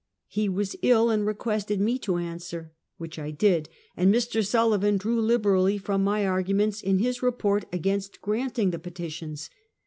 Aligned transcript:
He 0.29 0.49
was 0.49 0.75
ill 0.81 1.11
and 1.11 1.27
requested 1.27 1.79
me 1.79 1.99
to 1.99 2.15
answer, 2.17 2.73
which 2.97 3.19
I 3.19 3.29
did, 3.29 3.69
and 3.95 4.11
Mr. 4.11 4.43
Sullivan 4.43 4.97
drew 4.97 5.21
liberally 5.21 5.77
from 5.77 6.03
my 6.03 6.25
arguments 6.25 6.81
in 6.81 6.97
his 6.97 7.21
report 7.21 7.65
against 7.71 8.19
granting 8.19 8.71
the 8.71 8.79
petitions. 8.79 9.51